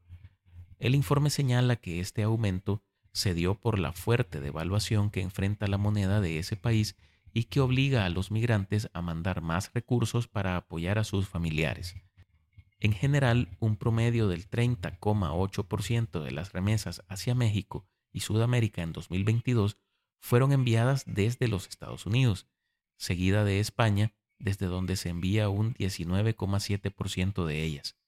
El 0.79 0.95
informe 0.95 1.29
señala 1.29 1.75
que 1.75 2.00
este 2.00 2.24
aumento 2.24 2.81
se 3.12 3.33
dio 3.33 3.55
por 3.55 3.79
la 3.79 3.91
fuerte 3.91 4.39
devaluación 4.39 5.09
que 5.09 5.21
enfrenta 5.21 5.67
la 5.67 5.77
moneda 5.77 6.21
de 6.21 6.39
ese 6.39 6.55
país 6.55 6.95
y 7.33 7.45
que 7.45 7.59
obliga 7.59 8.05
a 8.05 8.09
los 8.09 8.31
migrantes 8.31 8.89
a 8.93 9.01
mandar 9.01 9.41
más 9.41 9.71
recursos 9.74 10.29
para 10.29 10.55
apoyar 10.55 10.98
a 10.98 11.03
sus 11.03 11.27
familiares. 11.27 11.95
En 12.79 12.93
general, 12.93 13.57
un 13.59 13.75
promedio 13.75 14.29
del 14.29 14.50
30,8% 14.50 16.24
de 16.24 16.31
las 16.31 16.53
remesas 16.53 17.03
hacia 17.09 17.36
México 17.36 17.86
y 18.13 18.21
Sudamérica 18.21 18.81
en 18.81 18.93
2022 18.93 19.77
fueron 20.21 20.53
enviadas 20.53 21.03
desde 21.05 21.50
los 21.50 21.67
Estados 21.67 22.05
Unidos, 22.05 22.48
seguida 22.95 23.43
de 23.43 23.59
España, 23.59 24.13
desde 24.38 24.67
donde 24.67 24.95
se 24.95 25.09
envía 25.09 25.50
un 25.50 25.74
19,7% 25.75 27.45
de 27.45 27.63
ellas. 27.63 27.99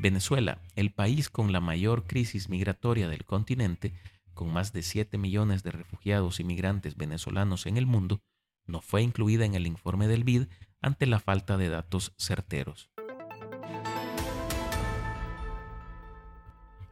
Venezuela, 0.00 0.62
el 0.76 0.92
país 0.92 1.28
con 1.28 1.52
la 1.52 1.60
mayor 1.60 2.06
crisis 2.06 2.48
migratoria 2.48 3.06
del 3.08 3.26
continente, 3.26 3.92
con 4.32 4.50
más 4.50 4.72
de 4.72 4.82
7 4.82 5.18
millones 5.18 5.62
de 5.62 5.72
refugiados 5.72 6.40
y 6.40 6.44
migrantes 6.44 6.96
venezolanos 6.96 7.66
en 7.66 7.76
el 7.76 7.84
mundo, 7.84 8.22
no 8.66 8.80
fue 8.80 9.02
incluida 9.02 9.44
en 9.44 9.54
el 9.54 9.66
informe 9.66 10.08
del 10.08 10.24
BID 10.24 10.46
ante 10.80 11.04
la 11.04 11.20
falta 11.20 11.58
de 11.58 11.68
datos 11.68 12.14
certeros. 12.16 12.90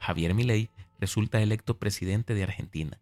Javier 0.00 0.34
Milei 0.34 0.68
resulta 0.98 1.40
electo 1.40 1.78
presidente 1.78 2.34
de 2.34 2.42
Argentina. 2.42 3.00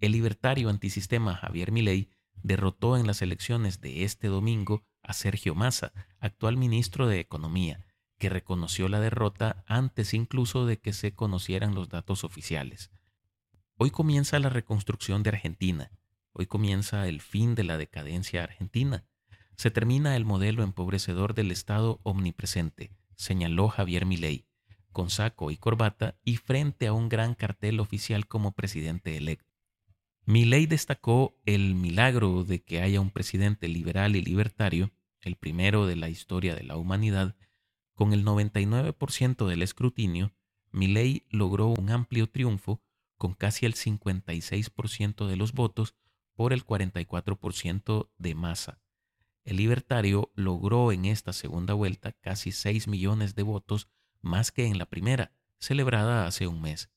El 0.00 0.12
libertario 0.12 0.70
antisistema 0.70 1.36
Javier 1.36 1.70
Milei 1.70 2.08
derrotó 2.42 2.96
en 2.96 3.06
las 3.06 3.20
elecciones 3.20 3.82
de 3.82 4.04
este 4.04 4.28
domingo 4.28 4.86
a 5.02 5.12
Sergio 5.12 5.54
Massa, 5.54 5.92
actual 6.18 6.56
ministro 6.56 7.08
de 7.08 7.20
Economía, 7.20 7.84
que 8.18 8.28
reconoció 8.28 8.88
la 8.88 9.00
derrota 9.00 9.64
antes 9.66 10.12
incluso 10.12 10.66
de 10.66 10.78
que 10.78 10.92
se 10.92 11.14
conocieran 11.14 11.74
los 11.74 11.88
datos 11.88 12.24
oficiales. 12.24 12.90
Hoy 13.76 13.90
comienza 13.90 14.38
la 14.38 14.48
reconstrucción 14.48 15.22
de 15.22 15.30
Argentina, 15.30 15.92
hoy 16.32 16.46
comienza 16.46 17.06
el 17.06 17.20
fin 17.20 17.54
de 17.54 17.64
la 17.64 17.78
decadencia 17.78 18.42
argentina, 18.42 19.06
se 19.56 19.70
termina 19.70 20.16
el 20.16 20.24
modelo 20.24 20.62
empobrecedor 20.62 21.34
del 21.34 21.50
Estado 21.50 22.00
omnipresente, 22.02 22.92
señaló 23.16 23.68
Javier 23.68 24.04
Milei, 24.04 24.46
con 24.92 25.10
saco 25.10 25.50
y 25.50 25.56
corbata 25.56 26.16
y 26.24 26.36
frente 26.36 26.86
a 26.86 26.92
un 26.92 27.08
gran 27.08 27.34
cartel 27.34 27.80
oficial 27.80 28.26
como 28.26 28.52
presidente 28.52 29.16
electo. 29.16 29.52
Milei 30.26 30.66
destacó 30.66 31.36
el 31.46 31.74
milagro 31.74 32.44
de 32.44 32.62
que 32.62 32.82
haya 32.82 33.00
un 33.00 33.10
presidente 33.10 33.66
liberal 33.66 34.14
y 34.14 34.22
libertario, 34.22 34.90
el 35.20 35.36
primero 35.36 35.86
de 35.86 35.96
la 35.96 36.08
historia 36.08 36.54
de 36.54 36.64
la 36.64 36.76
humanidad, 36.76 37.34
con 37.98 38.12
el 38.12 38.24
99% 38.24 39.44
del 39.48 39.60
escrutinio, 39.60 40.32
Milei 40.70 41.26
logró 41.30 41.66
un 41.66 41.90
amplio 41.90 42.30
triunfo 42.30 42.80
con 43.16 43.34
casi 43.34 43.66
el 43.66 43.74
56% 43.74 45.26
de 45.26 45.34
los 45.34 45.52
votos 45.52 45.96
por 46.36 46.52
el 46.52 46.64
44% 46.64 48.08
de 48.16 48.34
masa. 48.36 48.80
El 49.42 49.56
libertario 49.56 50.30
logró 50.36 50.92
en 50.92 51.06
esta 51.06 51.32
segunda 51.32 51.74
vuelta 51.74 52.12
casi 52.12 52.52
6 52.52 52.86
millones 52.86 53.34
de 53.34 53.42
votos 53.42 53.88
más 54.20 54.52
que 54.52 54.66
en 54.66 54.78
la 54.78 54.86
primera, 54.86 55.32
celebrada 55.58 56.24
hace 56.24 56.46
un 56.46 56.62
mes. 56.62 56.90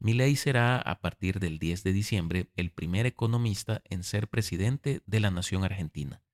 Milei 0.00 0.34
será, 0.34 0.78
a 0.78 1.00
partir 1.00 1.38
del 1.38 1.60
10 1.60 1.84
de 1.84 1.92
diciembre, 1.92 2.50
el 2.56 2.72
primer 2.72 3.06
economista 3.06 3.82
en 3.84 4.02
ser 4.02 4.26
presidente 4.26 5.00
de 5.06 5.20
la 5.20 5.30
nación 5.30 5.62
argentina. 5.62 6.24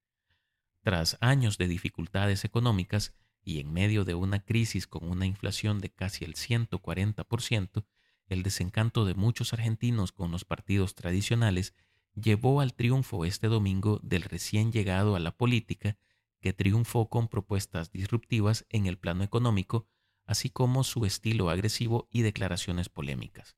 Tras 0.81 1.19
años 1.21 1.59
de 1.59 1.69
dificultades 1.69 2.47
económicas 2.47 3.15
y 3.45 3.61
en 3.61 3.73
medio 3.73 4.05
de 4.05 4.15
una 4.15 4.41
crisis 4.41 4.87
con 4.87 5.09
una 5.09 5.27
inflación 5.27 5.81
de 5.81 5.91
casi 5.91 6.25
el 6.25 6.35
140%, 6.35 7.85
el 8.27 8.43
desencanto 8.43 9.05
de 9.05 9.15
muchos 9.15 9.53
argentinos 9.53 10.13
con 10.13 10.31
los 10.31 10.45
partidos 10.45 10.95
tradicionales 10.95 11.75
llevó 12.15 12.61
al 12.61 12.75
triunfo 12.75 13.25
este 13.25 13.49
domingo 13.49 14.01
del 14.03 14.23
recién 14.23 14.73
llegado 14.73 15.15
a 15.17 15.21
la 15.21 15.37
política, 15.37 15.99
que 16.41 16.53
triunfó 16.53 17.09
con 17.09 17.29
propuestas 17.29 17.91
disruptivas 17.91 18.67
en 18.71 18.87
el 18.87 18.99
plano 18.99 19.25
económico 19.25 19.89
así 20.27 20.51
como 20.51 20.85
su 20.85 21.05
estilo 21.05 21.51
agresivo 21.51 22.09
y 22.11 22.23
declaraciones 22.23 22.89
polémicas. 22.89 23.57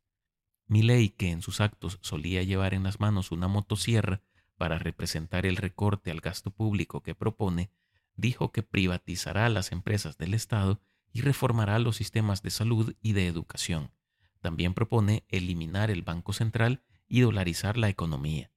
Milley, 0.67 1.11
que 1.11 1.31
en 1.31 1.43
sus 1.43 1.61
actos 1.61 1.99
solía 2.03 2.43
llevar 2.43 2.75
en 2.75 2.83
las 2.83 2.99
manos 2.99 3.31
una 3.31 3.49
motosierra 3.49 4.23
para 4.57 4.79
representar 4.79 5.47
el 5.47 5.57
recorte 5.57 6.11
al 6.11 6.21
gasto 6.21 6.51
público 6.51 7.03
que 7.03 7.15
propone, 7.15 7.71
dijo 8.17 8.53
que 8.53 8.63
privatizará 8.63 9.49
las 9.49 9.73
empresas 9.73 10.19
del 10.19 10.35
Estado 10.35 10.81
y 11.13 11.21
reformará 11.21 11.79
los 11.79 11.97
sistemas 11.97 12.43
de 12.43 12.51
salud 12.51 12.95
y 13.01 13.13
de 13.13 13.27
educación. 13.27 13.93
También 14.41 14.75
propone 14.75 15.25
eliminar 15.29 15.91
el 15.91 16.03
Banco 16.03 16.33
Central 16.33 16.83
y 17.09 17.21
dolarizar 17.21 17.77
la 17.77 17.89
economía. 17.89 18.51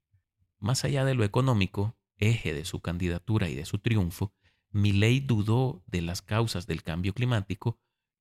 Más 0.60 0.84
allá 0.84 1.06
de 1.06 1.16
lo 1.16 1.24
económico, 1.24 1.98
eje 2.18 2.54
de 2.54 2.66
su 2.66 2.82
candidatura 2.82 3.50
y 3.50 3.56
de 3.56 3.66
su 3.66 3.80
triunfo, 3.80 4.34
Milley 4.72 5.20
dudó 5.20 5.84
de 5.88 6.02
las 6.02 6.22
causas 6.22 6.68
del 6.68 6.84
cambio 6.84 7.14
climático 7.14 7.80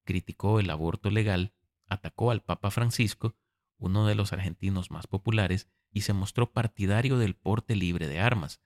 criticó 0.08 0.58
el 0.58 0.70
aborto 0.70 1.10
legal, 1.10 1.52
atacó 1.86 2.30
al 2.30 2.40
Papa 2.40 2.70
Francisco, 2.70 3.36
uno 3.76 4.06
de 4.06 4.14
los 4.14 4.32
argentinos 4.32 4.90
más 4.90 5.06
populares, 5.06 5.68
y 5.92 6.00
se 6.00 6.14
mostró 6.14 6.50
partidario 6.50 7.18
del 7.18 7.34
porte 7.34 7.76
libre 7.76 8.08
de 8.08 8.18
armas. 8.18 8.62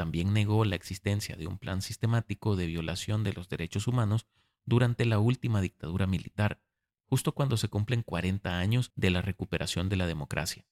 También 0.00 0.32
negó 0.32 0.64
la 0.64 0.76
existencia 0.76 1.36
de 1.36 1.46
un 1.46 1.58
plan 1.58 1.82
sistemático 1.82 2.56
de 2.56 2.64
violación 2.64 3.22
de 3.22 3.34
los 3.34 3.50
derechos 3.50 3.86
humanos 3.86 4.26
durante 4.64 5.04
la 5.04 5.18
última 5.18 5.60
dictadura 5.60 6.06
militar, 6.06 6.62
justo 7.04 7.34
cuando 7.34 7.58
se 7.58 7.68
cumplen 7.68 8.02
40 8.02 8.58
años 8.58 8.92
de 8.96 9.10
la 9.10 9.20
recuperación 9.20 9.90
de 9.90 9.96
la 9.96 10.06
democracia. 10.06 10.64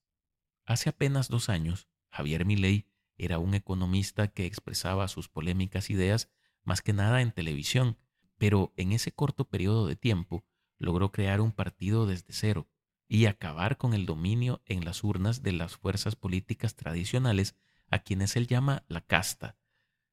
Hace 0.64 0.88
apenas 0.88 1.29
dos 1.29 1.51
años, 1.51 1.88
Javier 2.11 2.47
Milei 2.47 2.87
era 3.19 3.38
un 3.38 3.53
economista 3.53 4.29
que 4.29 4.47
expresaba 4.47 5.09
sus 5.09 5.29
polémicas 5.29 5.91
ideas 5.91 6.31
más 6.64 6.81
que 6.81 6.95
nada 6.95 7.21
en 7.21 7.33
televisión 7.33 7.99
pero 8.38 8.73
en 8.79 8.93
ese 8.93 9.12
corto 9.12 9.45
periodo 9.45 9.87
de 9.87 9.97
tiempo 9.97 10.43
logró 10.79 11.12
crear 11.12 11.43
un 11.43 11.53
partido 11.53 12.07
desde 12.07 12.33
cero 12.33 12.67
y 13.09 13.27
acabar 13.27 13.77
con 13.77 13.93
el 13.93 14.07
dominio 14.07 14.62
en 14.64 14.87
las 14.87 15.05
urnas 15.05 15.43
de 15.43 15.53
las 15.53 15.77
fuerzas 15.77 16.17
políticas 16.17 16.77
tradicionales 16.77 17.57
a 17.90 17.98
quienes 18.01 18.37
él 18.37 18.46
llama 18.46 18.85
la 18.88 19.01
casta. 19.01 19.57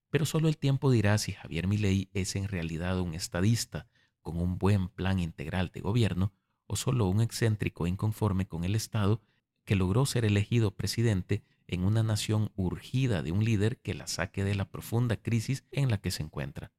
Pero 0.09 0.25
solo 0.25 0.47
el 0.47 0.57
tiempo 0.57 0.91
dirá 0.91 1.17
si 1.17 1.33
Javier 1.33 1.67
Milei 1.67 2.09
es 2.13 2.35
en 2.35 2.47
realidad 2.47 2.99
un 2.99 3.13
estadista 3.13 3.87
con 4.21 4.39
un 4.39 4.57
buen 4.57 4.89
plan 4.89 5.19
integral 5.19 5.71
de 5.73 5.81
gobierno 5.81 6.33
o 6.67 6.75
solo 6.75 7.07
un 7.07 7.21
excéntrico 7.21 7.87
inconforme 7.87 8.47
con 8.47 8.63
el 8.63 8.75
Estado 8.75 9.21
que 9.65 9.75
logró 9.75 10.05
ser 10.05 10.25
elegido 10.25 10.71
presidente 10.71 11.43
en 11.67 11.83
una 11.83 12.03
nación 12.03 12.51
urgida 12.55 13.23
de 13.23 13.31
un 13.31 13.43
líder 13.43 13.79
que 13.79 13.93
la 13.93 14.07
saque 14.07 14.43
de 14.43 14.55
la 14.55 14.65
profunda 14.65 15.17
crisis 15.17 15.65
en 15.71 15.89
la 15.89 15.97
que 15.97 16.11
se 16.11 16.23
encuentra. 16.23 16.71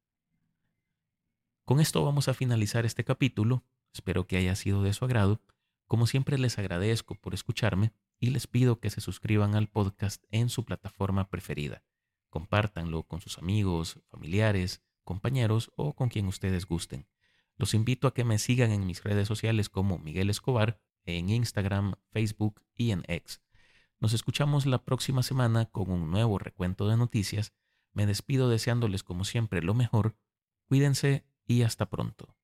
Con 1.65 1.81
esto 1.81 2.03
vamos 2.03 2.29
a 2.29 2.33
finalizar 2.33 2.85
este 2.85 3.03
capítulo. 3.03 3.65
Espero 3.93 4.25
que 4.25 4.37
haya 4.37 4.55
sido 4.55 4.83
de 4.83 4.93
su 4.93 5.03
agrado. 5.03 5.41
Como 5.85 6.07
siempre 6.07 6.37
les 6.37 6.57
agradezco 6.57 7.15
por 7.15 7.33
escucharme 7.33 7.91
y 8.19 8.31
les 8.31 8.47
pido 8.47 8.79
que 8.79 8.89
se 8.89 9.01
suscriban 9.01 9.55
al 9.55 9.67
podcast 9.67 10.23
en 10.31 10.49
su 10.49 10.65
plataforma 10.65 11.29
preferida. 11.29 11.83
Compártanlo 12.29 13.03
con 13.03 13.21
sus 13.21 13.37
amigos, 13.37 13.99
familiares, 14.09 14.81
compañeros 15.03 15.71
o 15.75 15.93
con 15.95 16.09
quien 16.09 16.27
ustedes 16.27 16.65
gusten. 16.65 17.07
Los 17.55 17.73
invito 17.73 18.07
a 18.07 18.13
que 18.13 18.23
me 18.23 18.37
sigan 18.37 18.71
en 18.71 18.85
mis 18.85 19.03
redes 19.03 19.27
sociales 19.27 19.69
como 19.69 19.97
Miguel 19.97 20.29
Escobar, 20.29 20.79
en 21.05 21.29
Instagram, 21.29 21.95
Facebook 22.11 22.61
y 22.75 22.91
en 22.91 23.03
X. 23.07 23.41
Nos 23.99 24.13
escuchamos 24.13 24.65
la 24.65 24.83
próxima 24.83 25.23
semana 25.23 25.65
con 25.65 25.89
un 25.89 26.11
nuevo 26.11 26.37
recuento 26.37 26.87
de 26.87 26.97
noticias. 26.97 27.53
Me 27.93 28.05
despido 28.05 28.49
deseándoles 28.49 29.03
como 29.03 29.25
siempre 29.25 29.63
lo 29.63 29.73
mejor. 29.73 30.15
Cuídense 30.65 31.25
y 31.47 31.63
hasta 31.63 31.89
pronto. 31.89 32.36